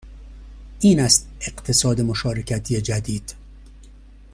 [0.79, 3.35] این است اقتصاد مشارکتی جدید